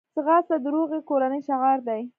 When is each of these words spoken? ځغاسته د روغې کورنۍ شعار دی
ځغاسته 0.15 0.55
د 0.63 0.65
روغې 0.75 0.99
کورنۍ 1.09 1.41
شعار 1.47 1.79
دی 1.87 2.01